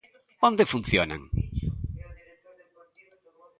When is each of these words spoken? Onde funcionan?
Onde 0.47 0.63
funcionan? 0.73 1.21